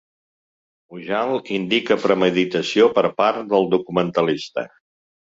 [0.93, 4.65] Mujal indica premeditació per part del documentalista.